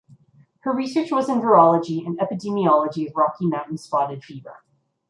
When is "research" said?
0.73-1.11